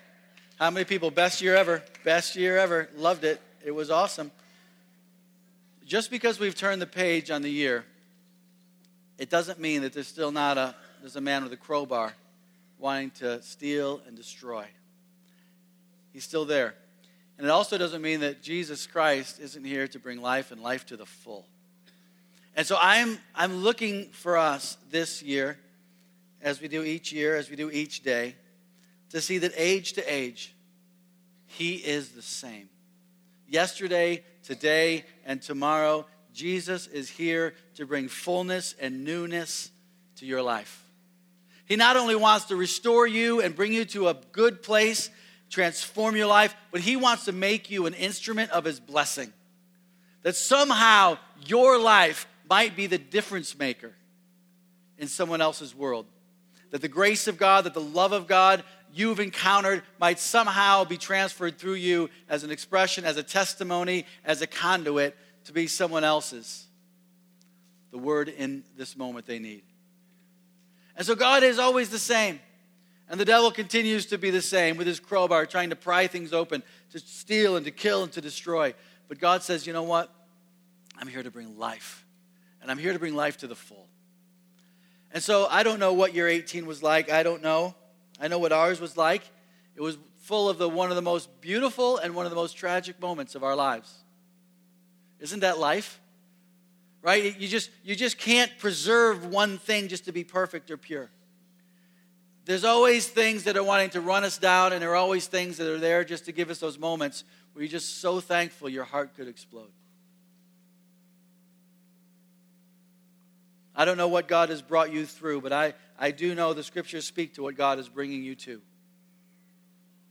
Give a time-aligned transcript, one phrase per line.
[0.57, 4.31] How many people, best year ever, best year ever, loved it, it was awesome.
[5.85, 7.83] Just because we've turned the page on the year,
[9.17, 12.13] it doesn't mean that there's still not a, there's a man with a crowbar
[12.77, 14.65] wanting to steal and destroy.
[16.13, 16.75] He's still there.
[17.39, 20.85] And it also doesn't mean that Jesus Christ isn't here to bring life and life
[20.87, 21.47] to the full.
[22.53, 25.57] And so I'm, I'm looking for us this year,
[26.41, 28.35] as we do each year, as we do each day,
[29.11, 30.53] to see that age to age,
[31.45, 32.67] He is the same.
[33.47, 39.71] Yesterday, today, and tomorrow, Jesus is here to bring fullness and newness
[40.17, 40.83] to your life.
[41.63, 45.09] He not only wants to restore you and bring you to a good place
[45.49, 49.33] transform your life, but He wants to make you an instrument of His blessing.
[50.23, 53.93] That somehow your life might be the difference maker
[54.97, 56.05] in someone else's world.
[56.71, 60.97] That the grace of God, that the love of God you've encountered might somehow be
[60.97, 66.03] transferred through you as an expression, as a testimony, as a conduit to be someone
[66.03, 66.65] else's.
[67.91, 69.63] The word in this moment they need.
[70.95, 72.39] And so God is always the same.
[73.09, 76.31] And the devil continues to be the same with his crowbar, trying to pry things
[76.31, 76.61] open,
[76.91, 78.75] to steal and to kill and to destroy.
[79.07, 80.13] But God says, you know what?
[80.97, 82.05] I'm here to bring life.
[82.61, 83.87] And I'm here to bring life to the full.
[85.11, 87.11] And so I don't know what your 18 was like.
[87.11, 87.73] I don't know.
[88.19, 89.23] I know what ours was like.
[89.75, 92.55] It was full of the one of the most beautiful and one of the most
[92.57, 93.91] tragic moments of our lives.
[95.19, 95.99] Isn't that life?
[97.01, 97.39] Right?
[97.39, 101.09] You just you just can't preserve one thing just to be perfect or pure.
[102.49, 105.57] There's always things that are wanting to run us down, and there are always things
[105.57, 107.23] that are there just to give us those moments
[107.53, 109.69] where you're just so thankful your heart could explode.
[113.75, 116.63] I don't know what God has brought you through, but I, I do know the
[116.63, 118.63] scriptures speak to what God is bringing you to.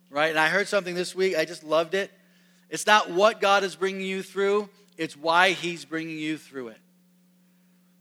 [0.09, 0.31] Right?
[0.31, 2.13] And I heard something this week, I just loved it.
[2.71, 6.79] It's not what God is bringing you through, it's why He's bringing you through it.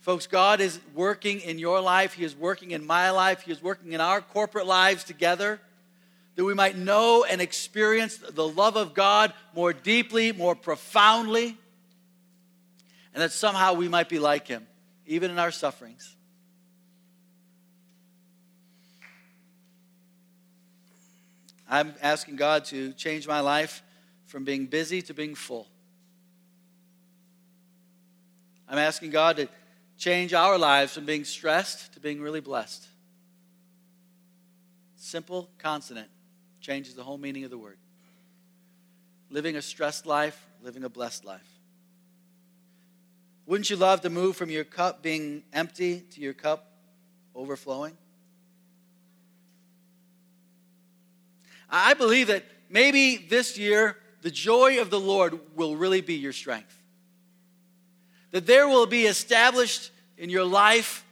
[0.08, 2.14] Folks, God is working in your life.
[2.14, 3.42] He is working in my life.
[3.42, 5.60] He is working in our corporate lives together
[6.38, 11.58] that we might know and experience the love of God more deeply, more profoundly,
[13.14, 14.66] and that somehow we might be like Him,
[15.06, 16.16] even in our sufferings.
[21.70, 23.84] I'm asking God to change my life
[24.28, 25.68] from being busy to being full.
[28.70, 29.50] I'm asking God to
[29.98, 32.88] change our lives from being stressed to being really blessed.
[34.96, 36.10] Simple consonant
[36.62, 37.78] changes the whole meaning of the word.
[39.30, 41.48] Living a stressed life, living a blessed life.
[43.46, 46.72] Wouldn't you love to move from your cup being empty to your cup
[47.34, 47.98] overflowing?
[51.70, 56.34] I believe that maybe this year the joy of the Lord will really be your
[56.34, 56.78] strength
[58.32, 61.06] that there will be established in your life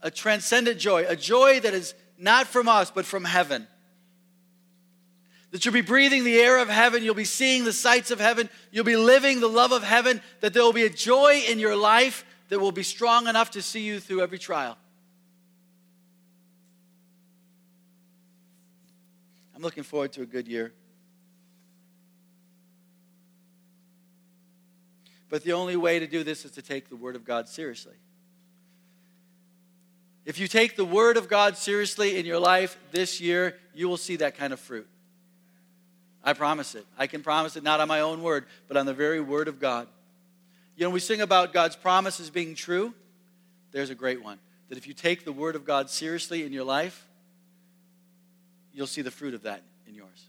[0.00, 3.66] a transcendent joy, a joy that is not from us, but from heaven.
[5.52, 8.48] That you'll be breathing the air of heaven, you'll be seeing the sights of heaven,
[8.70, 11.76] you'll be living the love of heaven, that there will be a joy in your
[11.76, 14.76] life that will be strong enough to see you through every trial.
[19.54, 20.72] I'm looking forward to a good year.
[25.32, 27.94] But the only way to do this is to take the Word of God seriously.
[30.26, 33.96] If you take the Word of God seriously in your life this year, you will
[33.96, 34.86] see that kind of fruit.
[36.22, 36.84] I promise it.
[36.98, 39.58] I can promise it not on my own word, but on the very Word of
[39.58, 39.88] God.
[40.76, 42.92] You know, we sing about God's promises being true.
[43.70, 44.38] There's a great one.
[44.68, 47.06] That if you take the Word of God seriously in your life,
[48.74, 50.26] you'll see the fruit of that in yours.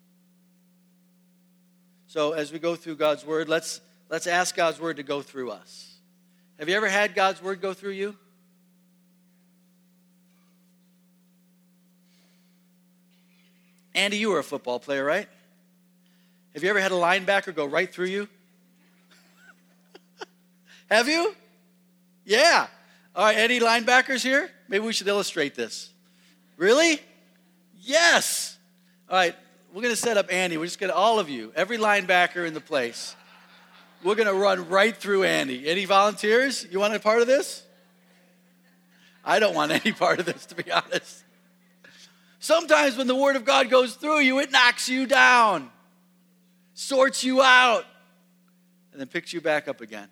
[2.08, 3.82] So as we go through God's Word, let's
[4.14, 5.92] Let's ask God's word to go through us.
[6.60, 8.16] Have you ever had God's word go through you?
[13.96, 15.28] Andy, you were a football player, right?
[16.54, 18.28] Have you ever had a linebacker go right through you?
[20.92, 21.34] Have you?
[22.24, 22.68] Yeah.
[23.16, 24.52] All right, any linebackers here?
[24.68, 25.92] Maybe we should illustrate this.
[26.58, 27.02] Really?
[27.82, 28.60] Yes.
[29.10, 29.36] All right,
[29.74, 30.58] we're going to set up Andy.
[30.58, 33.16] We're just going to, all of you, every linebacker in the place.
[34.04, 35.68] We're going to run right through Andy.
[35.68, 36.68] Any volunteers?
[36.70, 37.64] You want a part of this?
[39.24, 41.24] I don't want any part of this, to be honest.
[42.40, 45.70] Sometimes when the Word of God goes through you, it knocks you down,
[46.74, 47.86] sorts you out,
[48.92, 50.10] and then picks you back up again.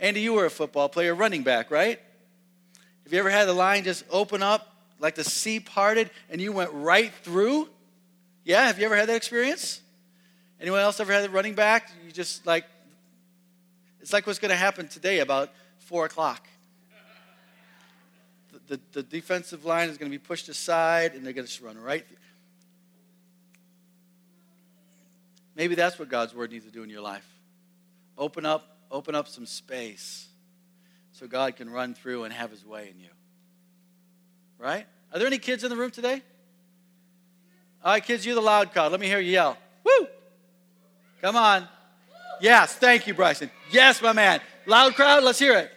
[0.00, 2.00] Andy, you were a football player, running back, right?
[3.04, 6.50] Have you ever had the line just open up like the sea parted and you
[6.50, 7.68] went right through?
[8.44, 9.80] Yeah, have you ever had that experience?
[10.64, 11.90] Anyone else ever had a running back?
[12.04, 12.64] You just like,
[14.00, 16.48] it's like what's going to happen today about 4 o'clock
[18.66, 21.78] the, the defensive line is going to be pushed aside and they're going to run
[21.78, 22.04] right.
[25.54, 27.26] Maybe that's what God's word needs to do in your life.
[28.18, 30.28] Open up, open up some space
[31.12, 33.10] so God can run through and have his way in you.
[34.58, 34.86] Right?
[35.12, 36.22] Are there any kids in the room today?
[37.84, 38.90] All right, kids, you're the loud crowd.
[38.90, 39.58] Let me hear you yell.
[41.24, 41.66] Come on.
[42.38, 43.50] Yes, thank you, Bryson.
[43.70, 44.42] Yes, my man.
[44.66, 45.70] Loud crowd, let's hear it.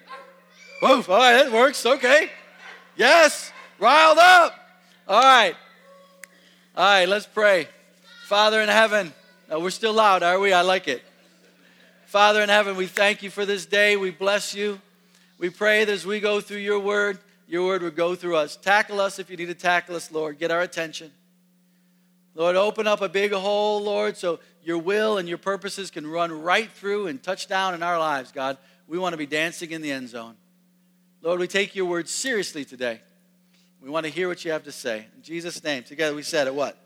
[0.81, 1.09] Woof.
[1.09, 1.85] All right, that works.
[1.85, 2.29] Okay.
[2.97, 4.53] Yes, riled up.
[5.07, 5.55] All right.
[6.75, 7.69] All right, let's pray.
[8.25, 9.13] Father in heaven,
[9.49, 10.51] oh, we're still loud, are we?
[10.51, 11.01] I like it.
[12.07, 13.95] Father in heaven, we thank you for this day.
[13.95, 14.81] We bless you.
[15.39, 18.57] We pray that as we go through your word, your word would go through us.
[18.57, 20.39] Tackle us if you need to tackle us, Lord.
[20.39, 21.09] Get our attention.
[22.37, 26.31] Lord, open up a big hole, Lord, so your will and your purposes can run
[26.31, 28.59] right through and touch down in our lives, God.
[28.87, 30.35] We want to be dancing in the end zone.
[31.23, 33.01] Lord, we take your word seriously today.
[33.81, 35.07] We want to hear what you have to say.
[35.15, 36.77] In Jesus' name, together we said it what?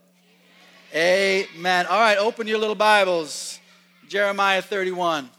[0.95, 1.45] Amen.
[1.57, 1.85] Amen.
[1.87, 3.59] All right, open your little Bibles.
[4.07, 5.29] Jeremiah 31.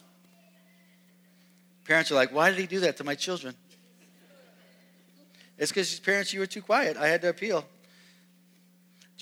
[1.87, 3.55] Parents are like, why did he do that to my children?
[5.57, 6.99] It's because parents, you were too quiet.
[6.99, 7.65] I had to appeal.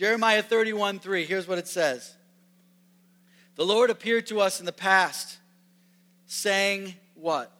[0.00, 1.26] Jeremiah 31 3.
[1.26, 2.16] Here's what it says
[3.56, 5.36] The Lord appeared to us in the past,
[6.24, 7.52] saying, What?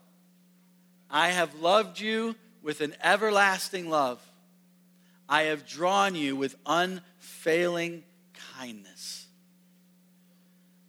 [1.11, 4.23] I have loved you with an everlasting love.
[5.29, 8.05] I have drawn you with unfailing
[8.57, 9.27] kindness.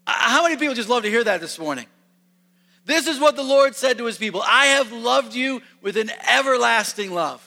[0.08, 1.88] How many people just love to hear that this morning?
[2.86, 6.12] This is what the Lord said to his people I have loved you with an
[6.30, 7.46] everlasting love.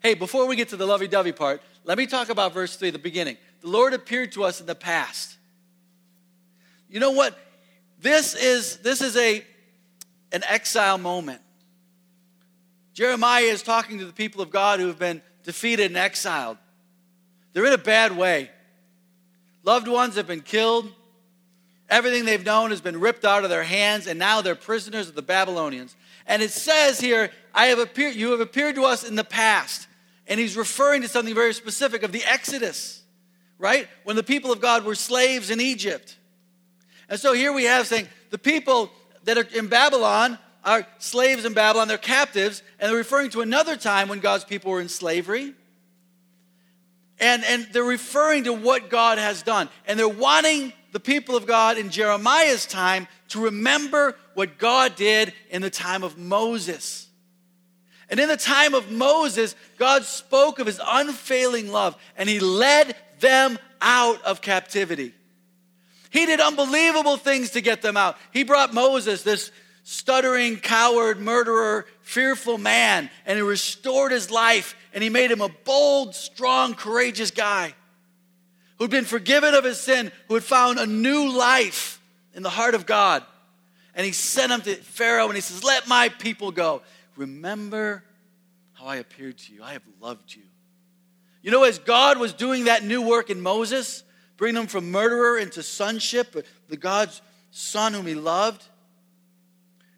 [0.00, 2.90] Hey, before we get to the lovey dovey part, let me talk about verse 3,
[2.90, 3.36] the beginning.
[3.60, 5.36] The Lord appeared to us in the past.
[6.88, 7.38] You know what?
[8.00, 9.44] This is, this is a,
[10.32, 11.40] an exile moment.
[12.94, 16.58] Jeremiah is talking to the people of God who have been defeated and exiled.
[17.52, 18.50] They're in a bad way.
[19.64, 20.90] Loved ones have been killed.
[21.88, 25.14] Everything they've known has been ripped out of their hands, and now they're prisoners of
[25.14, 25.94] the Babylonians.
[26.26, 29.88] And it says here, I have appeared, you have appeared to us in the past.
[30.32, 33.02] And he's referring to something very specific of the Exodus,
[33.58, 33.86] right?
[34.04, 36.16] When the people of God were slaves in Egypt.
[37.10, 38.90] And so here we have saying the people
[39.24, 43.76] that are in Babylon are slaves in Babylon, they're captives, and they're referring to another
[43.76, 45.52] time when God's people were in slavery.
[47.20, 49.68] And, and they're referring to what God has done.
[49.86, 55.34] And they're wanting the people of God in Jeremiah's time to remember what God did
[55.50, 57.06] in the time of Moses.
[58.12, 62.94] And in the time of Moses, God spoke of his unfailing love and he led
[63.20, 65.14] them out of captivity.
[66.10, 68.18] He did unbelievable things to get them out.
[68.30, 69.50] He brought Moses, this
[69.82, 75.48] stuttering, coward, murderer, fearful man, and he restored his life and he made him a
[75.48, 77.72] bold, strong, courageous guy
[78.76, 81.98] who'd been forgiven of his sin, who had found a new life
[82.34, 83.24] in the heart of God.
[83.94, 86.82] And he sent him to Pharaoh and he says, Let my people go.
[87.16, 88.04] Remember
[88.72, 89.62] how I appeared to you.
[89.62, 90.42] I have loved you.
[91.42, 94.04] You know, as God was doing that new work in Moses,
[94.36, 98.64] bringing him from murderer into sonship, uh, the God's son whom he loved,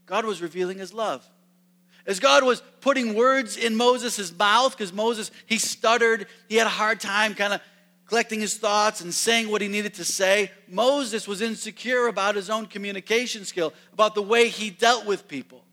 [0.06, 1.26] God was revealing his love.
[2.06, 6.71] As God was putting words in Moses' mouth, because Moses, he stuttered, he had a
[6.71, 7.61] hard time kind of
[8.06, 10.50] collecting his thoughts and saying what he needed to say.
[10.68, 15.63] Moses was insecure about his own communication skill, about the way he dealt with people.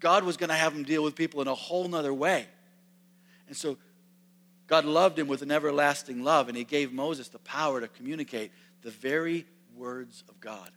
[0.00, 2.46] God was going to have him deal with people in a whole nother way.
[3.46, 3.76] And so
[4.66, 8.52] God loved him with an everlasting love, and he gave Moses the power to communicate
[8.82, 10.70] the very words of God.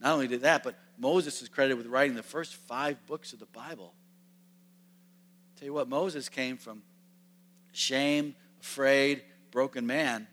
[0.00, 3.38] Not only did that, but Moses is credited with writing the first five books of
[3.38, 3.94] the Bible.
[5.56, 6.82] Tell you what, Moses came from
[7.72, 10.26] shame, afraid, broken man.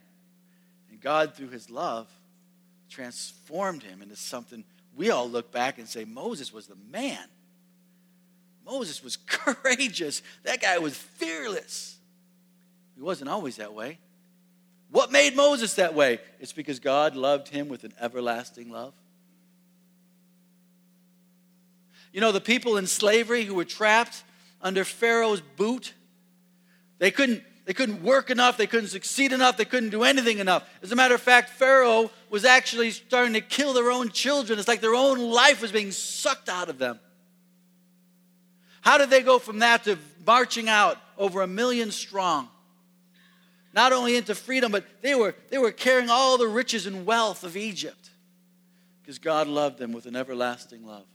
[0.90, 2.08] And God, through his love,
[2.90, 4.64] transformed him into something
[5.00, 7.24] we all look back and say, Moses was the man.
[8.66, 10.22] Moses was courageous.
[10.44, 11.98] That guy was fearless.
[12.98, 13.98] He wasn't always that way.
[14.92, 16.20] What made Moses that way?
[16.42, 18.94] It's because God loved him with an everlasting love.
[22.12, 24.26] You know, the people in slavery who were trapped
[24.62, 25.94] under Pharaoh's boot,
[26.98, 30.68] they couldn't, they couldn't work enough, they couldn't succeed enough, they couldn't do anything enough.
[30.82, 34.58] As a matter of fact, Pharaoh was actually starting to kill their own children.
[34.58, 37.00] It's like their own life was being sucked out of them.
[38.82, 42.50] How did they go from that to marching out over a million strong?
[43.72, 47.44] not only into freedom, but they were, they were carrying all the riches and wealth
[47.44, 48.10] of Egypt
[49.00, 51.06] because God loved them with an everlasting love.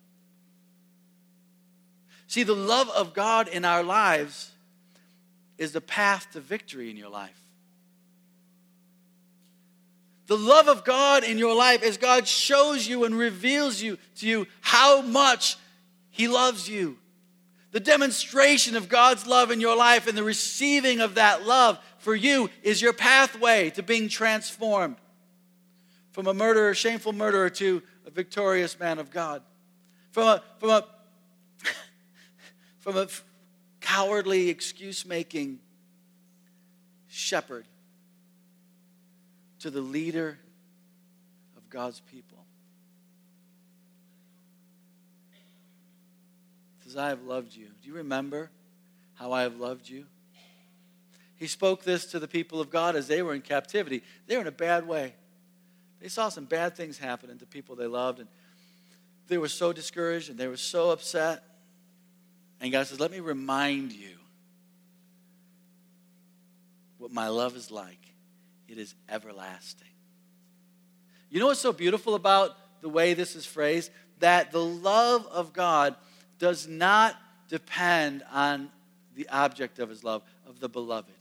[2.29, 4.54] See, the love of God in our lives
[5.59, 7.41] is the path to victory in your life.
[10.27, 14.27] The love of God in your life as God shows you and reveals you to
[14.27, 15.57] you how much
[16.11, 16.97] He loves you.
[17.73, 22.15] The demonstration of God's love in your life and the receiving of that love for
[22.15, 24.97] you is your pathway to being transformed
[26.13, 29.43] from a murderer, shameful murderer, to a victorious man of God.
[30.13, 30.87] From a, from a,
[32.79, 33.09] from a
[33.95, 35.61] cowardly, excuse making
[37.07, 37.65] shepherd
[39.61, 40.39] to the leader
[41.57, 42.45] of God's people.
[46.85, 47.67] Says, I have loved you.
[47.83, 48.51] Do you remember
[49.15, 50.07] how I have loved you?
[51.37, 54.03] He spoke this to the people of God as they were in captivity.
[54.27, 55.15] They were in a bad way.
[56.01, 58.29] They saw some bad things happening to people they loved, and
[59.29, 61.45] they were so discouraged and they were so upset.
[62.65, 64.17] And God says, Let me remind you
[66.97, 68.01] what my love is like.
[68.67, 69.91] It is everlasting.
[71.29, 73.91] You know what's so beautiful about the way this is phrased?
[74.21, 75.95] That the love of God
[76.39, 77.17] does not
[77.51, 78.71] depend on
[79.15, 81.13] the object of his love, of the beloved.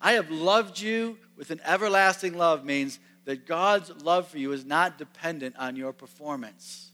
[0.00, 4.64] I have loved you with an everlasting love means that God's love for you is
[4.64, 6.92] not dependent on your performance.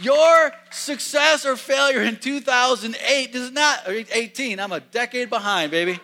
[0.00, 6.00] Your success or failure in 2008 does not, or 18, I'm a decade behind, baby.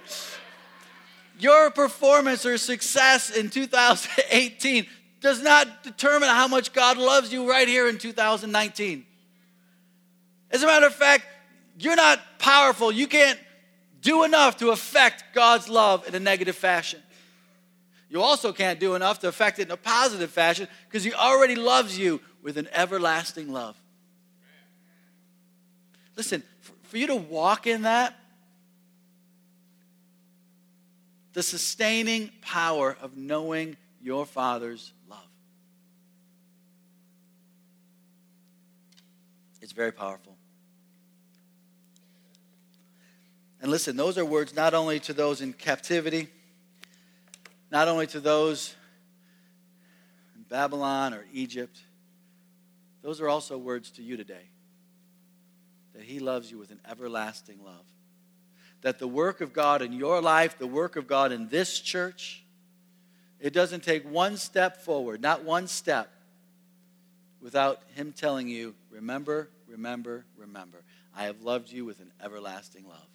[1.41, 4.87] Your performance or success in 2018
[5.21, 9.05] does not determine how much God loves you right here in 2019.
[10.51, 11.25] As a matter of fact,
[11.79, 12.93] you're not powerful.
[12.93, 13.39] You can't
[14.03, 17.01] do enough to affect God's love in a negative fashion.
[18.09, 21.55] You also can't do enough to affect it in a positive fashion because He already
[21.55, 23.80] loves you with an everlasting love.
[26.17, 26.43] Listen,
[26.83, 28.17] for you to walk in that,
[31.33, 35.19] the sustaining power of knowing your Father's love.
[39.61, 40.37] It's very powerful.
[43.63, 46.29] And listen, those are words not only to those in captivity,
[47.71, 48.75] not only to those
[50.35, 51.79] in Babylon or Egypt,
[53.03, 54.49] those are also words to you today.
[56.01, 57.85] That He loves you with an everlasting love.
[58.81, 62.43] That the work of God in your life, the work of God in this church,
[63.39, 66.11] it doesn't take one step forward, not one step,
[67.43, 70.79] without Him telling you, remember, remember, remember.
[71.15, 73.07] I have loved you with an everlasting love.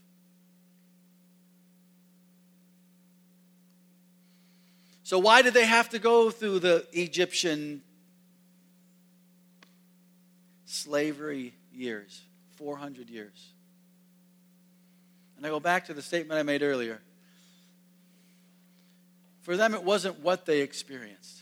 [5.02, 7.82] So, why did they have to go through the Egyptian
[10.68, 12.22] slavery years?
[12.58, 13.54] 400 years.
[15.38, 17.02] And I go back to the statement I made earlier.
[19.42, 21.42] For them, it wasn't what they experienced,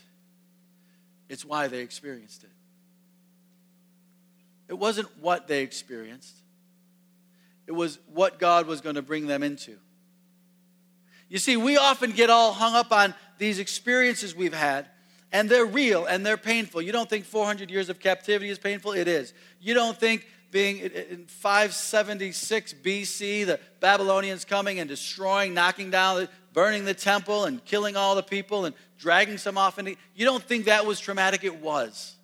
[1.28, 2.50] it's why they experienced it.
[4.68, 6.36] It wasn't what they experienced,
[7.66, 9.76] it was what God was going to bring them into.
[11.28, 14.86] You see, we often get all hung up on these experiences we've had,
[15.32, 16.82] and they're real and they're painful.
[16.82, 18.92] You don't think 400 years of captivity is painful?
[18.92, 19.32] It is.
[19.60, 26.84] You don't think being in 576 BC, the Babylonians coming and destroying, knocking down, burning
[26.84, 29.78] the temple and killing all the people and dragging some off.
[29.78, 31.42] And you don't think that was traumatic?
[31.42, 32.14] It was.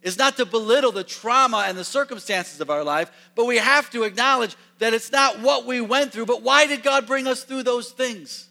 [0.00, 3.90] It's not to belittle the trauma and the circumstances of our life, but we have
[3.90, 7.44] to acknowledge that it's not what we went through, but why did God bring us
[7.44, 8.48] through those things?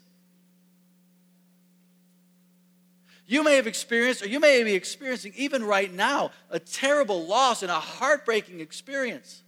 [3.26, 7.62] You may have experienced, or you may be experiencing even right now, a terrible loss
[7.62, 9.42] and a heartbreaking experience.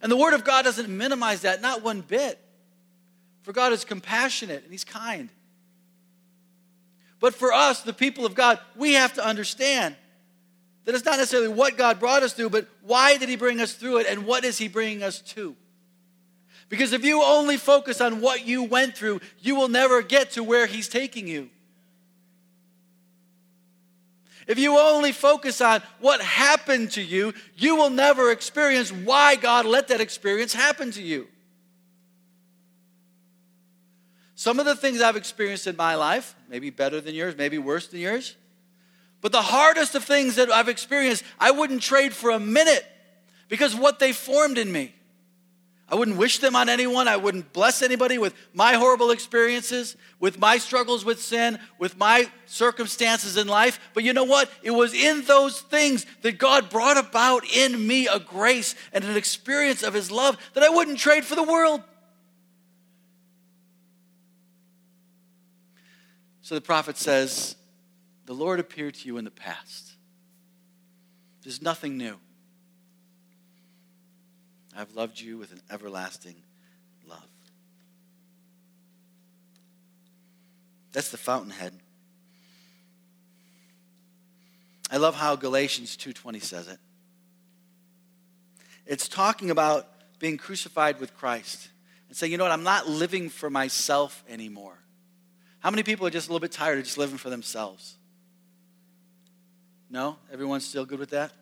[0.00, 2.38] And the Word of God doesn't minimize that, not one bit.
[3.42, 5.28] For God is compassionate and He's kind.
[7.20, 9.94] But for us, the people of God, we have to understand
[10.84, 13.74] that it's not necessarily what God brought us through, but why did He bring us
[13.74, 15.54] through it and what is He bringing us to?
[16.68, 20.42] Because if you only focus on what you went through, you will never get to
[20.42, 21.50] where He's taking you.
[24.52, 29.64] If you only focus on what happened to you, you will never experience why God
[29.64, 31.26] let that experience happen to you.
[34.34, 37.86] Some of the things I've experienced in my life, maybe better than yours, maybe worse
[37.86, 38.36] than yours,
[39.22, 42.84] but the hardest of things that I've experienced, I wouldn't trade for a minute
[43.48, 44.94] because what they formed in me.
[45.92, 47.06] I wouldn't wish them on anyone.
[47.06, 52.30] I wouldn't bless anybody with my horrible experiences, with my struggles with sin, with my
[52.46, 53.78] circumstances in life.
[53.92, 54.50] But you know what?
[54.62, 59.18] It was in those things that God brought about in me a grace and an
[59.18, 61.82] experience of His love that I wouldn't trade for the world.
[66.40, 67.54] So the prophet says,
[68.24, 69.92] The Lord appeared to you in the past.
[71.42, 72.18] There's nothing new.
[74.76, 76.36] I've loved you with an everlasting
[77.06, 77.28] love.
[80.92, 81.72] That's the fountainhead.
[84.90, 86.78] I love how Galatians 2:20 says it.
[88.84, 89.88] It's talking about
[90.18, 91.68] being crucified with Christ
[92.08, 94.78] and saying, you know what, I'm not living for myself anymore.
[95.60, 97.96] How many people are just a little bit tired of just living for themselves?
[99.88, 100.18] No?
[100.30, 101.32] Everyone's still good with that?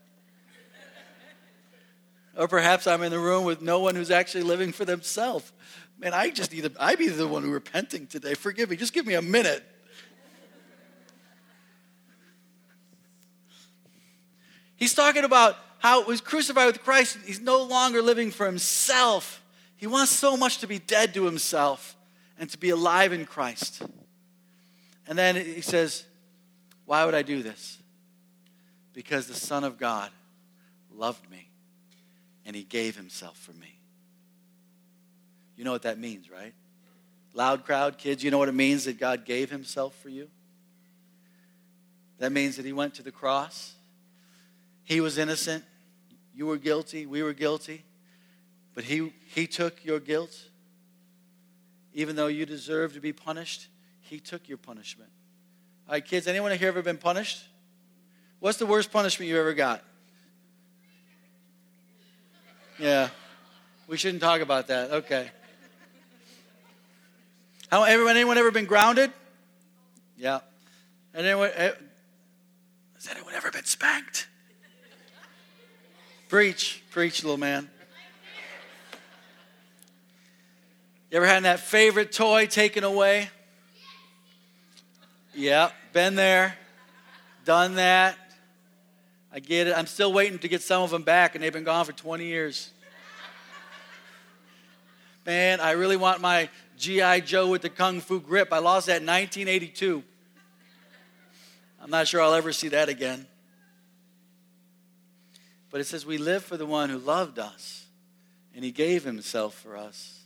[2.36, 5.52] Or perhaps I'm in the room with no one who's actually living for themselves.
[5.98, 8.34] Man, I just need to, I be the one who repenting today.
[8.34, 8.76] Forgive me.
[8.76, 9.64] Just give me a minute.
[14.76, 17.18] He's talking about how it was crucified with Christ.
[17.26, 19.42] He's no longer living for himself.
[19.76, 21.96] He wants so much to be dead to himself
[22.38, 23.82] and to be alive in Christ.
[25.06, 26.04] And then he says,
[26.86, 27.78] Why would I do this?
[28.94, 30.10] Because the Son of God
[30.90, 31.49] loved me
[32.50, 33.78] and he gave himself for me.
[35.54, 36.52] You know what that means, right?
[37.32, 40.28] Loud crowd, kids, you know what it means that God gave himself for you?
[42.18, 43.74] That means that he went to the cross.
[44.82, 45.62] He was innocent.
[46.34, 47.06] You were guilty.
[47.06, 47.84] We were guilty.
[48.74, 50.36] But he, he took your guilt.
[51.94, 53.68] Even though you deserve to be punished,
[54.00, 55.12] he took your punishment.
[55.86, 57.44] All right, kids, anyone here ever been punished?
[58.40, 59.84] What's the worst punishment you ever got?
[62.80, 63.10] Yeah.
[63.86, 64.90] We shouldn't talk about that.
[64.90, 65.30] Okay.
[67.70, 69.12] How everyone anyone ever been grounded?
[70.16, 70.40] Yeah.
[71.14, 71.72] And anyone eh,
[72.94, 74.28] has anyone ever been spanked?
[76.28, 77.68] preach, preach, little man.
[81.10, 83.30] You ever had that favorite toy taken away?
[85.34, 86.56] Yeah, been there,
[87.44, 88.16] done that.
[89.32, 89.76] I get it.
[89.76, 92.24] I'm still waiting to get some of them back, and they've been gone for 20
[92.24, 92.70] years.
[95.24, 97.20] Man, I really want my G.I.
[97.20, 98.52] Joe with the Kung Fu grip.
[98.52, 100.02] I lost that in 1982.
[101.80, 103.26] I'm not sure I'll ever see that again.
[105.70, 107.86] But it says, We live for the one who loved us,
[108.54, 110.24] and he gave himself for us.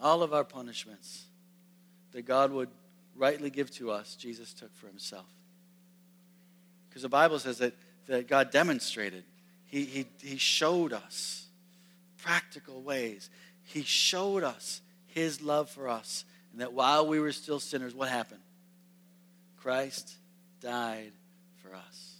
[0.00, 1.24] All of our punishments
[2.12, 2.70] that God would
[3.14, 5.26] rightly give to us, Jesus took for himself.
[6.88, 7.74] Because the Bible says that
[8.06, 9.24] that God demonstrated.
[9.66, 11.46] He, he, he showed us
[12.18, 13.30] practical ways.
[13.64, 16.24] He showed us his love for us.
[16.52, 18.40] And that while we were still sinners, what happened?
[19.56, 20.16] Christ
[20.60, 21.12] died
[21.62, 22.16] for us.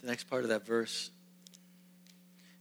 [0.00, 1.10] The next part of that verse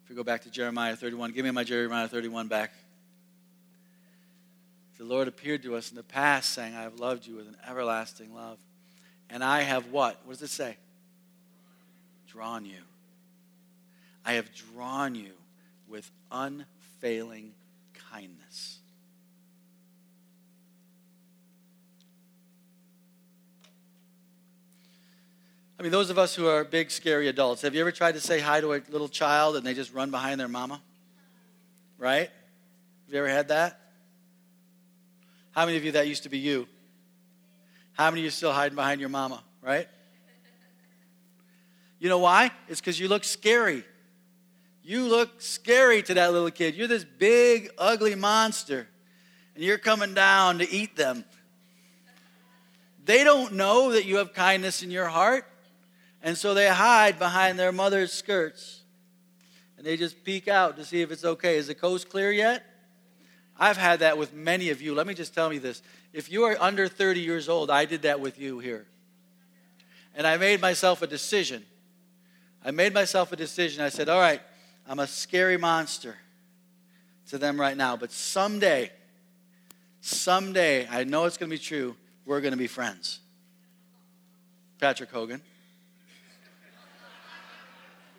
[0.06, 2.72] if we go back to Jeremiah 31, give me my Jeremiah 31 back.
[5.00, 7.58] The Lord appeared to us in the past, saying, I have loved you with an
[7.68, 8.60] everlasting love.
[9.32, 10.22] And I have what?
[10.24, 10.78] What does it say?
[12.28, 12.84] Drawn you.
[14.24, 15.32] I have drawn you
[15.88, 17.54] with unfailing
[18.12, 18.78] kindness.
[25.78, 28.22] I mean, those of us who are big, scary adults, have you ever tried to
[28.22, 30.82] say hi to a little child and they just run behind their mama?
[31.98, 32.30] Right?
[32.30, 33.80] Have you ever had that?
[35.52, 36.68] How many of you that used to be you?
[37.94, 39.88] How many of you still hiding behind your mama, right?
[42.00, 42.52] You know why?
[42.68, 43.84] It's because you look scary.
[44.84, 46.76] You look scary to that little kid.
[46.76, 48.88] You're this big, ugly monster,
[49.56, 51.26] and you're coming down to eat them.
[53.04, 55.46] They don't know that you have kindness in your heart.
[56.26, 58.82] And so they hide behind their mother's skirts.
[59.78, 61.56] And they just peek out to see if it's okay.
[61.56, 62.66] Is the coast clear yet?
[63.60, 64.96] I've had that with many of you.
[64.96, 65.84] Let me just tell you this.
[66.14, 68.88] If you are under 30 years old, I did that with you here.
[70.16, 71.64] And I made myself a decision.
[72.64, 73.84] I made myself a decision.
[73.84, 74.42] I said, All right,
[74.88, 76.16] I'm a scary monster
[77.30, 78.92] to them right now, but someday,
[80.02, 83.20] someday, I know it's going to be true, we're going to be friends.
[84.80, 85.42] Patrick Hogan.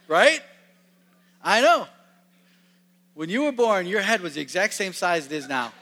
[0.08, 0.40] Right?
[1.42, 1.86] I know.
[3.14, 5.72] When you were born, your head was the exact same size it is now.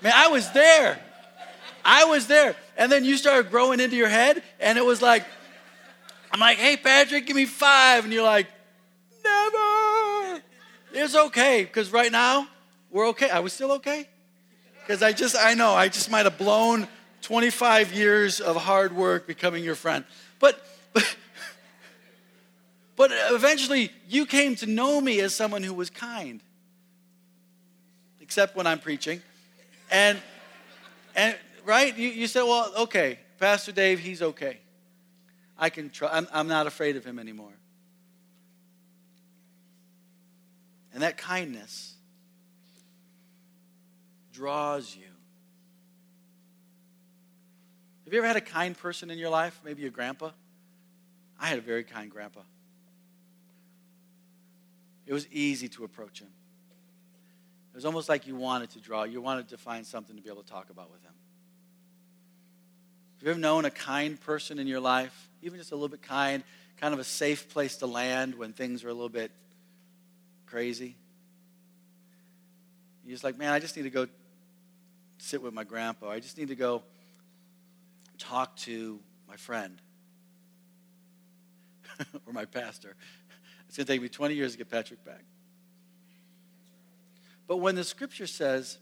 [0.00, 1.00] Man, I was there.
[1.84, 2.54] I was there.
[2.76, 5.24] And then you started growing into your head, and it was like,
[6.30, 8.04] I'm like, hey, Patrick, give me five.
[8.04, 8.46] And you're like,
[9.24, 10.42] never.
[10.92, 12.46] It's okay, because right now,
[12.90, 13.30] we're okay.
[13.30, 14.08] I was still okay?
[14.80, 16.86] Because I just, I know, I just might have blown
[17.22, 20.04] 25 years of hard work becoming your friend.
[20.38, 21.16] But, but,
[22.98, 26.42] but eventually, you came to know me as someone who was kind,
[28.20, 29.22] except when I'm preaching.
[29.88, 30.18] And,
[31.14, 34.58] and right, you, you said, well, okay, Pastor Dave, he's okay.
[35.56, 37.52] I can try, I'm, I'm not afraid of him anymore.
[40.92, 41.94] And that kindness
[44.32, 45.06] draws you.
[48.06, 49.60] Have you ever had a kind person in your life?
[49.64, 50.30] Maybe your grandpa?
[51.38, 52.40] I had a very kind grandpa.
[55.08, 56.28] It was easy to approach him.
[57.72, 59.04] It was almost like you wanted to draw.
[59.04, 61.14] You wanted to find something to be able to talk about with him.
[63.16, 65.30] Have you ever known a kind person in your life?
[65.40, 66.44] Even just a little bit kind,
[66.76, 69.30] kind of a safe place to land when things are a little bit
[70.44, 70.94] crazy?
[73.02, 74.08] You're just like, man, I just need to go
[75.16, 76.10] sit with my grandpa.
[76.10, 76.82] I just need to go
[78.18, 79.80] talk to my friend
[82.26, 82.94] or my pastor.
[83.68, 85.22] It's going to take me 20 years to get Patrick back.
[87.46, 88.78] But when the scripture says,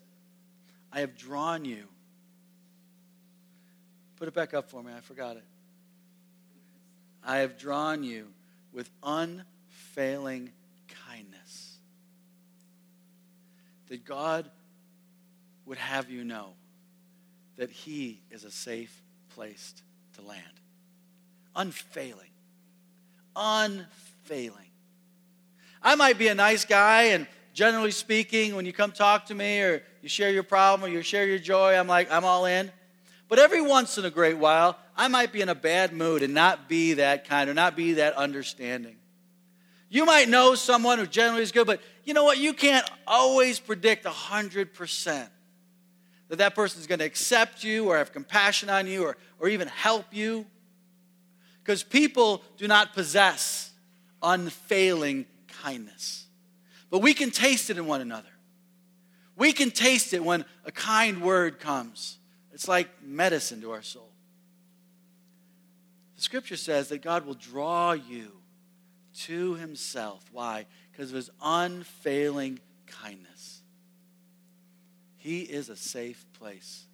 [0.92, 1.84] I have drawn you,
[4.16, 5.44] put it back up for me, I forgot it.
[7.24, 8.28] I have drawn you
[8.72, 10.52] with unfailing
[11.08, 11.76] kindness.
[13.88, 14.50] That God
[15.64, 16.50] would have you know
[17.56, 19.02] that He is a safe
[19.34, 19.74] place
[20.14, 20.42] to land.
[21.54, 22.30] Unfailing.
[23.34, 24.70] Unfailing.
[25.86, 29.62] I might be a nice guy, and generally speaking, when you come talk to me
[29.62, 32.72] or you share your problem or you share your joy, I'm like, I'm all in.
[33.28, 36.34] But every once in a great while, I might be in a bad mood and
[36.34, 38.96] not be that kind or not be that understanding.
[39.88, 42.38] You might know someone who generally is good, but you know what?
[42.38, 45.28] You can't always predict 100%
[46.30, 49.48] that that person is going to accept you or have compassion on you or, or
[49.48, 50.46] even help you.
[51.62, 53.70] Because people do not possess
[54.20, 55.26] unfailing
[55.66, 56.26] kindness.
[56.90, 58.28] But we can taste it in one another.
[59.36, 62.18] We can taste it when a kind word comes.
[62.52, 64.12] It's like medicine to our soul.
[66.14, 68.32] The scripture says that God will draw you
[69.24, 70.24] to himself.
[70.32, 70.66] Why?
[70.92, 73.60] Because of his unfailing kindness.
[75.16, 76.85] He is a safe place.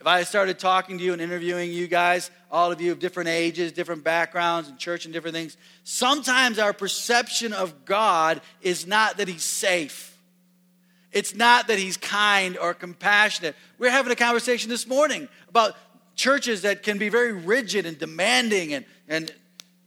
[0.00, 3.30] If I started talking to you and interviewing you guys, all of you of different
[3.30, 9.16] ages, different backgrounds, and church and different things, sometimes our perception of God is not
[9.16, 10.16] that He's safe.
[11.10, 13.56] It's not that He's kind or compassionate.
[13.78, 15.74] We're having a conversation this morning about
[16.14, 19.32] churches that can be very rigid and demanding and, and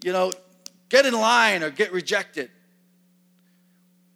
[0.03, 0.33] you know,
[0.89, 2.49] get in line or get rejected.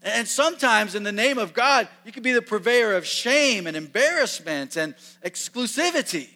[0.05, 3.75] And sometimes, in the name of God, you can be the purveyor of shame and
[3.75, 6.29] embarrassment and exclusivity.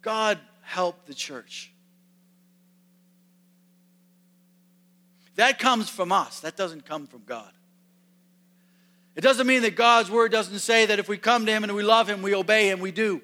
[0.00, 1.70] God help the church.
[5.36, 7.52] That comes from us, that doesn't come from God.
[9.14, 11.74] It doesn't mean that God's word doesn't say that if we come to Him and
[11.74, 13.20] we love Him, we obey Him, we do.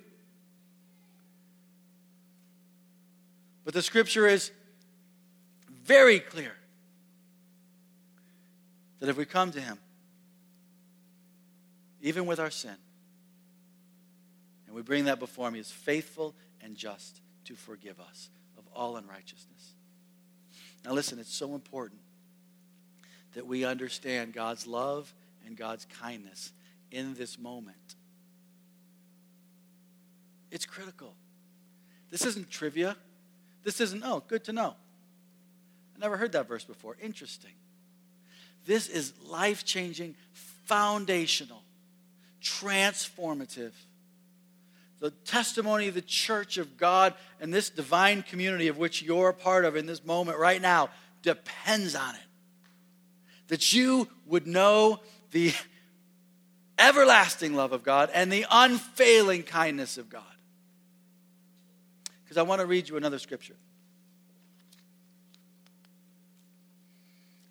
[3.65, 4.51] But the scripture is
[5.85, 6.53] very clear
[9.01, 9.79] that if we come to Him,
[12.01, 12.77] even with our sin,
[14.67, 18.65] and we bring that before Him, He is faithful and just to forgive us of
[18.75, 19.75] all unrighteousness.
[20.85, 22.01] Now, listen, it's so important
[23.35, 25.13] that we understand God's love
[25.47, 26.53] and God's kindness
[26.91, 27.97] in this moment.
[30.51, 31.15] It's critical.
[32.11, 32.97] This isn't trivia.
[33.63, 34.75] This isn't, oh, good to know.
[35.97, 36.97] I never heard that verse before.
[37.03, 37.53] Interesting.
[38.67, 40.17] This is life changing,
[40.65, 41.63] foundational.
[42.43, 43.73] transformative.
[45.01, 49.35] The testimony of the church of God and this divine community of which you're a
[49.35, 50.91] part of in this moment right now
[51.23, 52.21] depends on it.
[53.49, 55.01] That you would know
[55.33, 55.53] the
[56.79, 60.23] everlasting love of God and the unfailing kindness of God.
[62.25, 63.57] Because I want to read you another scripture.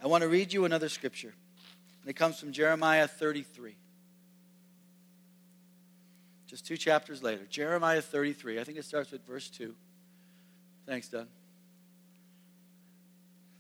[0.06, 1.34] I want to read you another scripture.
[2.04, 3.76] And it comes from Jeremiah 33.
[6.46, 7.42] Just two chapters later.
[7.50, 8.60] Jeremiah 33.
[8.60, 9.74] I think it starts with verse 2.
[10.86, 11.26] Thanks, Doug.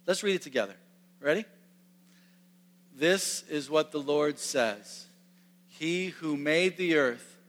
[0.05, 0.75] Let's read it together.
[1.19, 1.45] Ready?
[2.95, 5.07] This is what the Lord says
[5.67, 7.39] He who made the earth,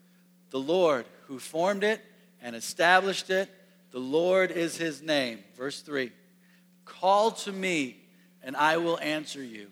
[0.48, 2.00] the Lord who formed it
[2.40, 3.50] and established it,
[3.90, 5.40] the Lord is his name.
[5.54, 6.12] Verse 3
[6.86, 7.98] Call to me,
[8.46, 9.66] and I will answer you,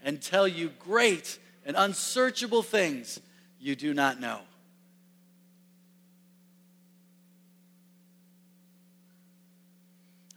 [0.00, 3.20] and tell you great and unsearchable things
[3.58, 4.38] you do not know.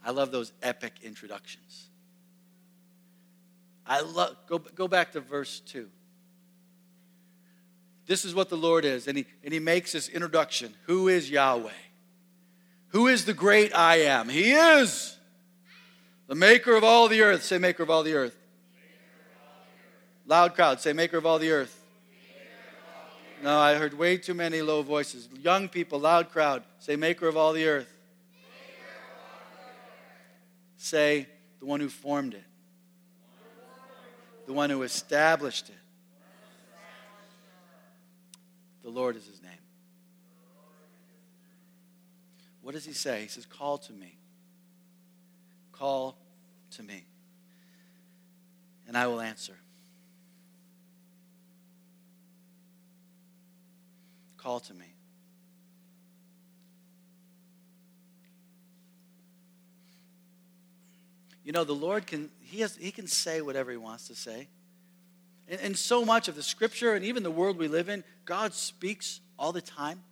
[0.04, 1.88] I love those epic introductions.
[3.86, 5.88] I love go, go back to verse 2.
[8.06, 10.74] This is what the Lord is, and he, and he makes this introduction.
[10.86, 11.70] Who is Yahweh?
[12.88, 14.28] Who is the great I am?
[14.28, 15.15] He is
[16.26, 17.42] the maker of all the earth.
[17.42, 18.36] Say, maker of all the earth.
[20.26, 21.82] Loud crowd, say, maker of all the earth.
[23.42, 25.28] No, I heard way too many low voices.
[25.40, 27.92] Young people, loud crowd, say, maker of all the earth.
[30.76, 31.28] Say,
[31.60, 32.44] the one who formed it,
[34.46, 35.74] the one who established it.
[38.82, 39.50] The Lord is his name.
[42.62, 43.22] What does he say?
[43.22, 44.16] He says, Call to me.
[45.78, 46.16] Call
[46.72, 47.04] to me.
[48.86, 49.56] And I will answer.
[54.36, 54.86] Call to me.
[61.44, 64.48] You know, the Lord can, he, has, he can say whatever he wants to say.
[65.46, 68.52] And, and so much of the scripture and even the world we live in, God
[68.52, 70.02] speaks all the time.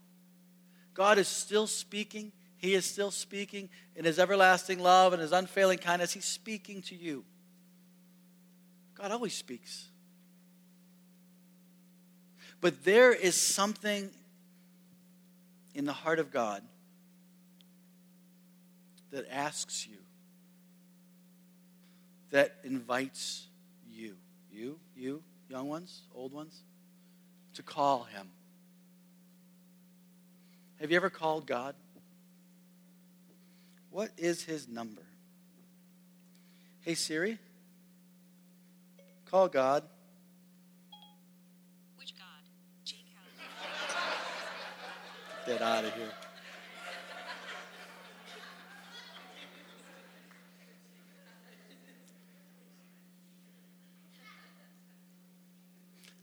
[0.95, 2.31] God is still speaking.
[2.65, 6.15] He is still speaking in His everlasting love and His unfailing kindness.
[6.15, 7.23] He's speaking to you.
[8.95, 9.89] God always speaks.
[12.63, 14.09] But there is something
[15.75, 16.63] in the heart of God
[19.11, 19.99] that asks you,
[22.31, 23.47] that invites
[23.91, 24.17] you,
[24.51, 26.63] you, you, young ones, old ones,
[27.57, 28.27] to call Him.
[30.81, 31.75] Have you ever called God?
[33.95, 35.03] What is his number?
[36.81, 37.39] Hey, Siri,
[39.31, 39.85] call God.
[41.97, 42.27] Which God?
[42.85, 43.05] Jake
[45.47, 46.11] Get out of here.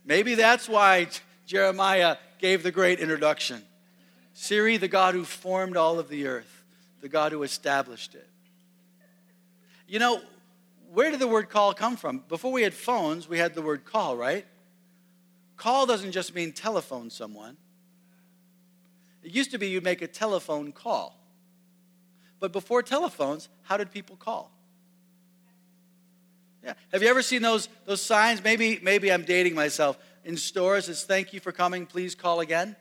[0.03, 1.07] Maybe that's why
[1.47, 3.63] Jeremiah gave the great introduction.
[4.33, 6.60] Siri, the God who formed all of the earth
[7.01, 8.27] the God who established it.
[9.87, 10.21] You know,
[10.93, 12.23] where did the word call come from?
[12.29, 14.45] Before we had phones, we had the word call, right?
[15.57, 17.57] Call doesn't just mean telephone someone.
[19.23, 21.17] It used to be you'd make a telephone call.
[22.39, 24.51] But before telephones, how did people call?
[26.63, 26.73] Yeah.
[26.91, 28.43] Have you ever seen those, those signs?
[28.43, 29.97] Maybe, maybe I'm dating myself.
[30.23, 32.75] In stores, it's thank you for coming, please call again.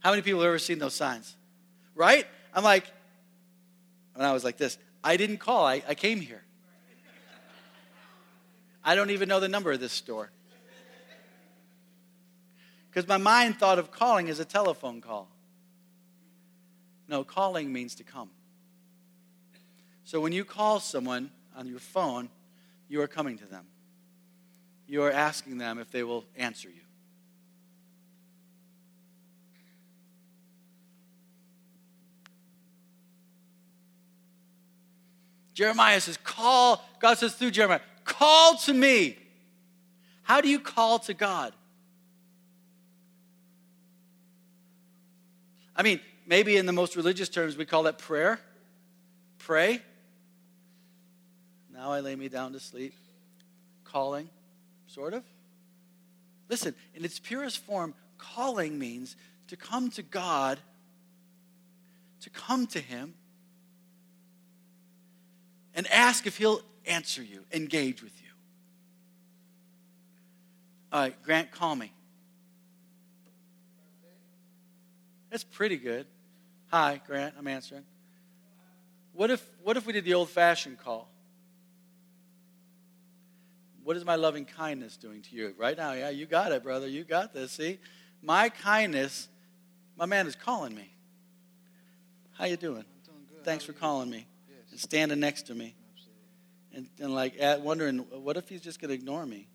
[0.00, 1.36] How many people have ever seen those signs?
[1.94, 2.26] Right?
[2.54, 2.86] I'm like,
[4.18, 6.42] and I was like this I didn't call, I, I came here.
[8.84, 10.30] I don't even know the number of this store.
[12.90, 15.28] Because my mind thought of calling as a telephone call.
[17.06, 18.30] No, calling means to come.
[20.04, 22.30] So when you call someone on your phone,
[22.88, 23.66] you are coming to them.
[24.86, 26.87] You are asking them if they will answer you.
[35.58, 39.18] Jeremiah says, Call, God says through Jeremiah, call to me.
[40.22, 41.52] How do you call to God?
[45.74, 48.38] I mean, maybe in the most religious terms, we call that prayer.
[49.38, 49.82] Pray.
[51.74, 52.94] Now I lay me down to sleep.
[53.82, 54.28] Calling,
[54.86, 55.24] sort of.
[56.48, 59.16] Listen, in its purest form, calling means
[59.48, 60.60] to come to God,
[62.20, 63.14] to come to Him
[65.78, 68.28] and ask if he'll answer you, engage with you.
[70.92, 71.92] All right, Grant, call me.
[75.30, 76.06] That's pretty good.
[76.72, 77.36] Hi, Grant.
[77.38, 77.84] I'm answering.
[79.12, 81.08] What if, what if we did the old fashioned call?
[83.84, 85.54] What is my loving kindness doing to you?
[85.56, 86.88] Right now, yeah, you got it, brother.
[86.88, 87.52] You got this.
[87.52, 87.78] See?
[88.20, 89.28] My kindness,
[89.96, 90.90] my man is calling me.
[92.32, 92.84] How you doing?
[93.04, 93.44] Doing good.
[93.44, 94.26] Thanks for calling me
[94.78, 95.74] standing next to me.
[96.72, 99.48] And, and like at, wondering, what if he's just going to ignore me?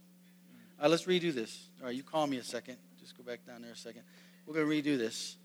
[0.78, 1.70] All right, let's redo this.
[1.80, 2.78] All right, you call me a second.
[3.00, 4.04] Just go back down there a second.
[4.46, 5.38] We're going to redo this.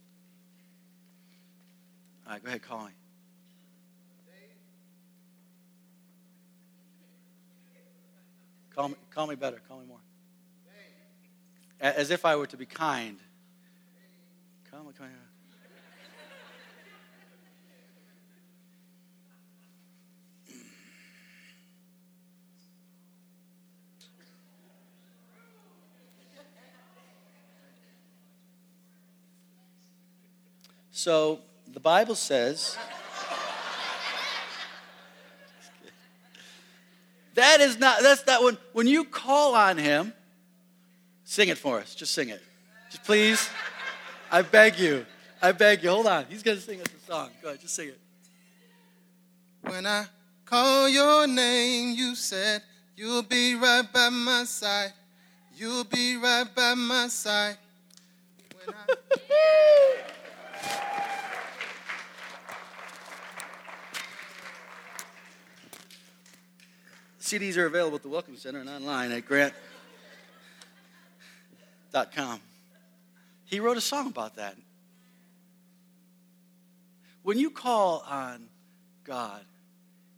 [2.27, 2.91] All right, go ahead, call me.
[8.75, 9.61] Call me, call me better.
[9.69, 9.99] Call me more.
[11.81, 13.19] As if I were to be kind.
[14.71, 15.28] Come, come here.
[30.99, 31.39] So
[31.73, 32.77] the Bible says
[37.35, 40.13] that is not that's not when when you call on him,
[41.23, 41.95] sing it for us.
[41.95, 42.43] Just sing it.
[42.91, 43.49] Just please.
[44.33, 45.07] I beg you.
[45.41, 45.91] I beg you.
[45.91, 46.27] Hold on.
[46.29, 47.31] He's gonna sing us a song.
[47.43, 48.01] Go ahead, just sing it.
[49.63, 50.05] When I
[50.47, 52.61] call your name, you said
[52.97, 54.95] you'll be right by my side.
[55.55, 57.57] You'll be right by my side.
[67.21, 69.61] CDs are available at the Welcome Center and online at grant.com.
[73.45, 74.57] He wrote a song about that.
[77.23, 78.49] When you call on
[79.05, 79.45] God,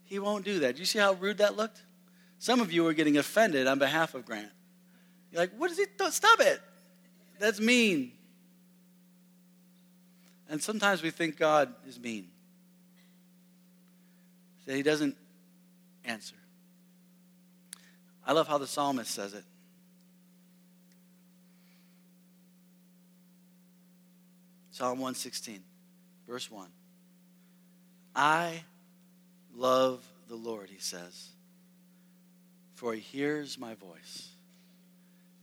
[0.05, 0.77] He won't do that.
[0.77, 1.83] Do you see how rude that looked?
[2.39, 4.51] Some of you are getting offended on behalf of Grant.
[5.33, 5.87] You're like, what is he?
[6.11, 6.61] Stop it.
[7.41, 8.13] That's mean.
[10.51, 12.27] And sometimes we think God is mean,
[14.67, 15.17] that He doesn't
[16.05, 16.35] answer.
[18.27, 19.45] I love how the psalmist says it.
[24.73, 25.63] Psalm 116,
[26.27, 26.67] verse 1.
[28.17, 28.65] I
[29.55, 31.29] love the Lord, he says,
[32.75, 34.31] for he hears my voice.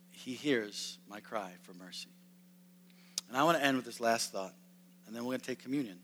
[0.09, 2.09] He hears my cry for mercy.
[3.29, 4.53] And I want to end with this last thought,
[5.07, 5.97] and then we're going to take communion.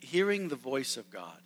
[0.00, 1.38] Hearing the voice of God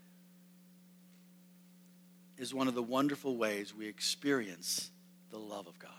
[2.37, 4.91] is one of the wonderful ways we experience
[5.31, 5.91] the love of God.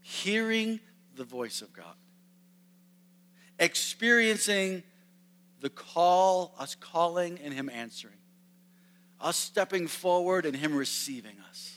[0.00, 0.80] Hearing
[1.16, 1.94] the voice of God,
[3.58, 4.82] experiencing
[5.60, 8.14] the call, us calling and Him answering,
[9.20, 11.76] us stepping forward and Him receiving us.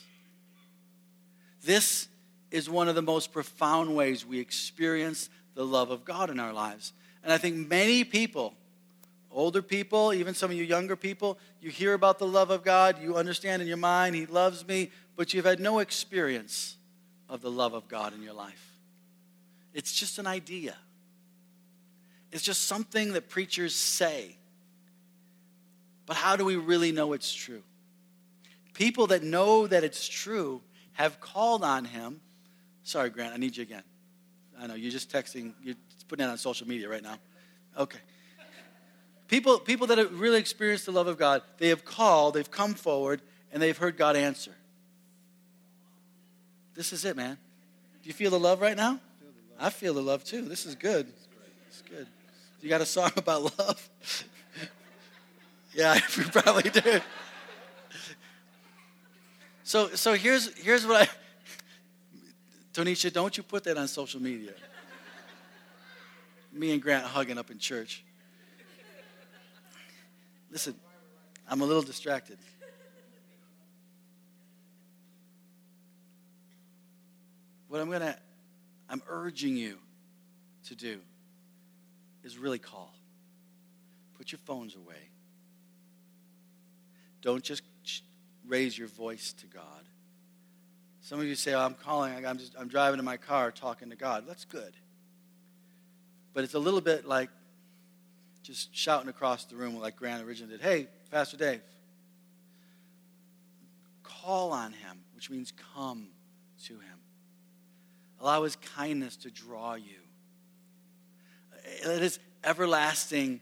[1.62, 2.08] This
[2.52, 6.52] is one of the most profound ways we experience the love of God in our
[6.52, 6.92] lives.
[7.24, 8.54] And I think many people
[9.32, 13.00] older people, even some of you younger people, you hear about the love of God,
[13.00, 16.76] you understand in your mind, He loves me, but you've had no experience
[17.28, 18.78] of the love of God in your life.
[19.74, 20.76] It's just an idea,
[22.30, 24.36] it's just something that preachers say.
[26.04, 27.62] But how do we really know it's true?
[28.74, 30.60] People that know that it's true
[30.94, 32.20] have called on Him.
[32.84, 33.82] Sorry, Grant, I need you again.
[34.60, 35.76] I know you're just texting, you're
[36.08, 37.18] putting it on social media right now.
[37.78, 37.98] Okay.
[39.28, 42.74] People, people that have really experienced the love of God, they have called, they've come
[42.74, 44.52] forward, and they've heard God answer.
[46.74, 47.38] This is it, man.
[48.02, 48.98] Do you feel the love right now?
[49.58, 50.42] I feel the love too.
[50.42, 51.12] This is good.
[51.68, 52.06] It's good.
[52.60, 53.88] You got a song about love?
[55.72, 57.00] yeah, you probably do.
[59.64, 61.12] So, so here's, here's what I.
[62.72, 64.52] Tonisha, don't you put that on social media.
[66.52, 68.04] Me and Grant hugging up in church.
[70.50, 70.74] Listen,
[71.48, 72.38] I'm a little distracted.
[77.68, 78.16] What I'm going to,
[78.88, 79.78] I'm urging you
[80.68, 81.00] to do
[82.22, 82.94] is really call.
[84.18, 85.08] Put your phones away.
[87.22, 87.62] Don't just
[88.46, 89.84] raise your voice to God.
[91.02, 93.90] Some of you say, oh, I'm calling, I'm, just, I'm driving in my car talking
[93.90, 94.24] to God.
[94.26, 94.72] That's good.
[96.32, 97.28] But it's a little bit like
[98.44, 101.60] just shouting across the room like Grant originally did Hey, Pastor Dave.
[104.04, 106.06] Call on him, which means come
[106.66, 106.98] to him.
[108.20, 109.98] Allow his kindness to draw you.
[111.84, 113.40] Let his everlasting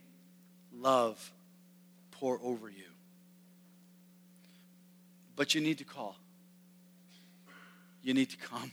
[0.73, 1.31] love
[2.09, 2.89] pour over you.
[5.35, 6.15] But you need to call
[8.01, 8.71] you need to come.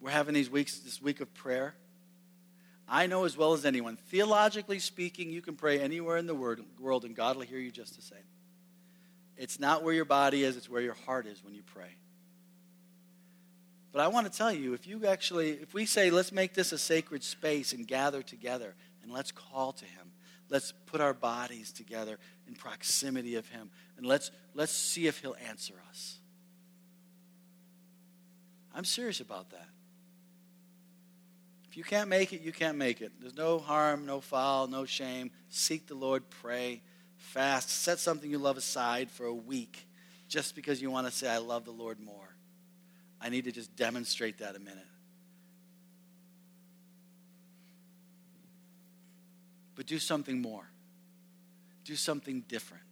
[0.00, 1.74] We're having these weeks, this week of prayer.
[2.88, 7.04] I know as well as anyone, theologically speaking, you can pray anywhere in the world
[7.04, 8.18] and God will hear you just the same.
[9.36, 11.96] It's not where your body is, it's where your heart is when you pray.
[13.92, 16.70] But I want to tell you if you actually, if we say, let's make this
[16.70, 20.12] a sacred space and gather together and let's call to Him,
[20.48, 25.36] let's put our bodies together in proximity of Him, and let's, let's see if He'll
[25.48, 26.18] answer us.
[28.74, 29.68] I'm serious about that.
[31.68, 33.12] If you can't make it, you can't make it.
[33.20, 35.30] There's no harm, no foul, no shame.
[35.48, 36.82] Seek the Lord, pray,
[37.16, 39.86] fast, set something you love aside for a week
[40.28, 42.36] just because you want to say, I love the Lord more.
[43.20, 44.86] I need to just demonstrate that a minute.
[49.76, 50.68] But do something more.
[51.84, 52.82] Do something different.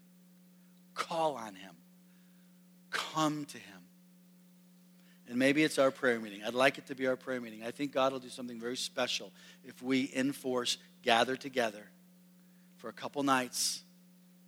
[0.95, 1.75] Call on Him.
[2.91, 3.81] Come to Him.
[5.29, 6.45] And maybe it's our prayer meeting.
[6.45, 7.65] I'd like it to be our prayer meeting.
[7.65, 9.33] I think God will do something very special
[9.65, 11.89] if we enforce gather together
[12.77, 13.83] for a couple nights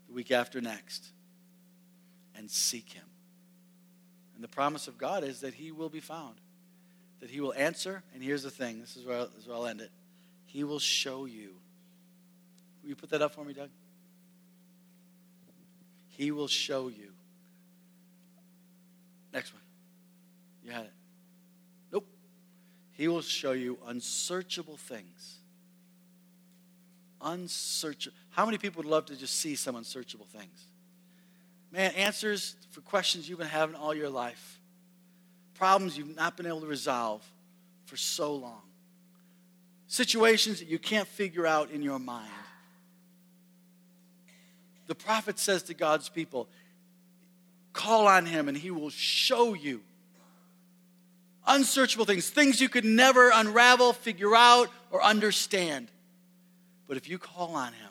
[0.07, 1.07] the week after next
[2.37, 3.05] and seek Him.
[4.35, 6.37] And the promise of God is that He will be found,
[7.21, 8.03] that He will answer.
[8.13, 9.91] And here's the thing this is where, this is where I'll end it
[10.45, 11.55] He will show you.
[12.87, 13.69] Will you put that up for me, Doug?
[16.07, 17.11] He will show you.
[19.33, 19.63] Next one.
[20.63, 20.93] You had it.
[21.93, 22.07] Nope.
[22.93, 25.39] He will show you unsearchable things.
[27.21, 28.17] Unsearchable.
[28.31, 30.67] How many people would love to just see some unsearchable things?
[31.73, 34.61] Man, answers for questions you've been having all your life.
[35.55, 37.29] Problems you've not been able to resolve
[37.87, 38.63] for so long.
[39.89, 42.31] Situations that you can't figure out in your mind.
[44.87, 46.49] The prophet says to God's people,
[47.73, 49.83] call on him and he will show you
[51.47, 55.89] unsearchable things, things you could never unravel, figure out, or understand.
[56.89, 57.91] But if you call on Him,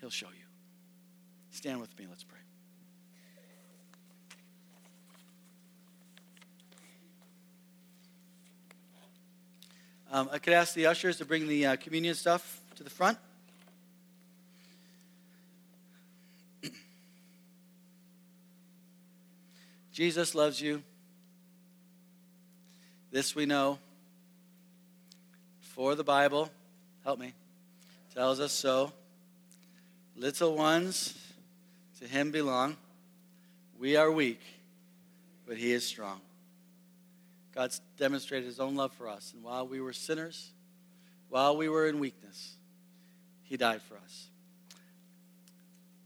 [0.00, 0.44] He'll show you.
[1.50, 2.38] Stand with me, let's pray.
[10.12, 13.18] Um, I could ask the ushers to bring the uh, communion stuff to the front.
[19.96, 20.82] Jesus loves you.
[23.10, 23.78] This we know.
[25.60, 26.50] For the Bible,
[27.02, 27.32] help me,
[28.14, 28.92] tells us so.
[30.14, 31.18] Little ones
[31.98, 32.76] to him belong.
[33.78, 34.42] We are weak,
[35.48, 36.20] but he is strong.
[37.54, 39.32] God's demonstrated his own love for us.
[39.34, 40.50] And while we were sinners,
[41.30, 42.56] while we were in weakness,
[43.44, 44.26] he died for us.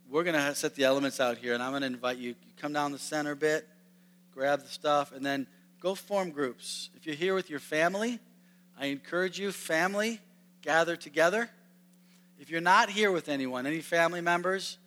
[0.09, 2.53] We're going to set the elements out here, and I'm going to invite you, you
[2.57, 3.67] come down the center bit,
[4.41, 5.47] grab the stuff, and then
[5.83, 6.89] go form groups.
[6.97, 8.19] If you're here with your family,
[8.79, 10.19] I encourage you, family,
[10.63, 11.51] gather together.
[12.39, 14.79] If you're not here with anyone, any family members,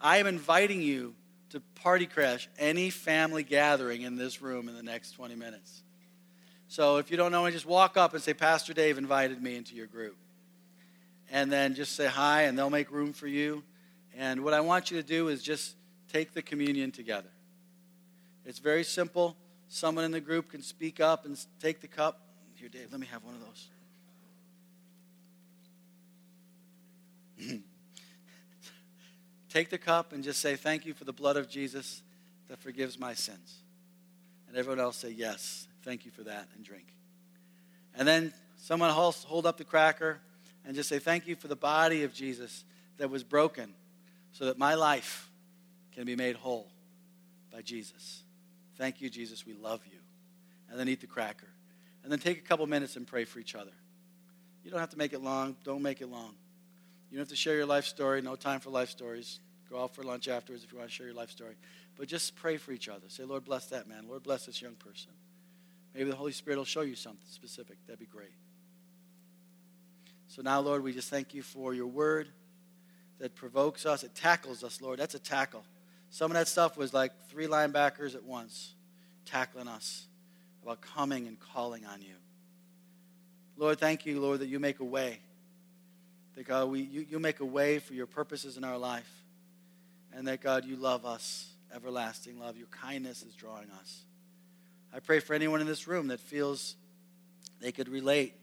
[0.00, 1.14] I am inviting you
[1.50, 5.84] to party crash any family gathering in this room in the next 20 minutes.
[6.66, 9.76] So if you don't know, just walk up and say, Pastor Dave invited me into
[9.76, 10.16] your group.
[11.30, 13.62] And then just say hi, and they'll make room for you.
[14.16, 15.76] And what I want you to do is just
[16.12, 17.28] take the communion together.
[18.44, 19.36] It's very simple.
[19.68, 22.20] Someone in the group can speak up and take the cup.
[22.54, 23.68] Here, Dave, let me have one of those.
[29.48, 32.02] take the cup and just say, Thank you for the blood of Jesus
[32.48, 33.62] that forgives my sins.
[34.48, 36.86] And everyone else say, Yes, thank you for that, and drink.
[37.96, 40.20] And then someone hold up the cracker
[40.64, 42.64] and just say, Thank you for the body of Jesus
[42.98, 43.74] that was broken
[44.32, 45.30] so that my life
[45.92, 46.68] can be made whole
[47.52, 48.23] by Jesus.
[48.76, 49.46] Thank you, Jesus.
[49.46, 49.98] We love you.
[50.70, 51.48] And then eat the cracker.
[52.02, 53.72] And then take a couple minutes and pray for each other.
[54.62, 55.56] You don't have to make it long.
[55.64, 56.34] Don't make it long.
[57.10, 58.20] You don't have to share your life story.
[58.22, 59.40] No time for life stories.
[59.70, 61.54] Go out for lunch afterwards if you want to share your life story.
[61.96, 63.08] But just pray for each other.
[63.08, 64.08] Say, Lord, bless that man.
[64.08, 65.12] Lord, bless this young person.
[65.94, 67.76] Maybe the Holy Spirit will show you something specific.
[67.86, 68.34] That'd be great.
[70.26, 72.28] So now, Lord, we just thank you for your word
[73.18, 74.02] that provokes us.
[74.02, 74.98] It tackles us, Lord.
[74.98, 75.64] That's a tackle.
[76.14, 78.74] Some of that stuff was like three linebackers at once
[79.24, 80.06] tackling us
[80.62, 82.14] about coming and calling on you.
[83.56, 85.18] Lord, thank you, Lord, that you make a way.
[86.36, 89.10] That God, we, you, you make a way for your purposes in our life.
[90.12, 92.56] And that God, you love us, everlasting love.
[92.56, 94.04] Your kindness is drawing us.
[94.94, 96.76] I pray for anyone in this room that feels
[97.60, 98.34] they could relate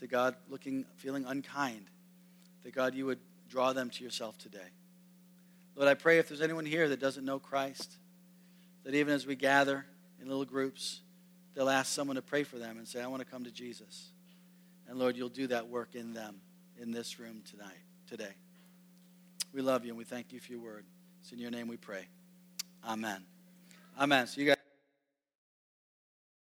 [0.00, 1.86] to God looking, feeling unkind.
[2.64, 4.68] That God, you would draw them to yourself today.
[5.76, 7.96] Lord, I pray if there's anyone here that doesn't know Christ,
[8.84, 9.84] that even as we gather
[10.20, 11.00] in little groups,
[11.54, 14.10] they'll ask someone to pray for them and say, I want to come to Jesus.
[14.88, 16.36] And Lord, you'll do that work in them
[16.80, 18.34] in this room tonight, today.
[19.52, 20.84] We love you and we thank you for your word.
[21.20, 22.06] It's in your name we pray.
[22.86, 23.24] Amen.
[23.98, 24.26] Amen.
[24.26, 24.63] So you guys.